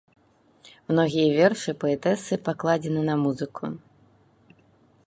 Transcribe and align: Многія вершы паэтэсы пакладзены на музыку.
Многія 0.91 1.27
вершы 1.39 1.75
паэтэсы 1.83 2.33
пакладзены 2.49 3.01
на 3.13 3.21
музыку. 3.27 3.63